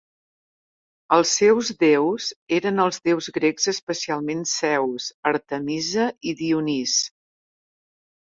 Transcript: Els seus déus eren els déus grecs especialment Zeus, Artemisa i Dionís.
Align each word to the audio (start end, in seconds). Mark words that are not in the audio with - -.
Els 1.17 1.33
seus 1.39 1.67
déus 1.81 2.29
eren 2.57 2.83
els 2.85 2.97
déus 3.09 3.27
grecs 3.35 3.69
especialment 3.73 4.41
Zeus, 4.53 5.09
Artemisa 5.33 6.07
i 6.31 6.33
Dionís. 6.41 6.97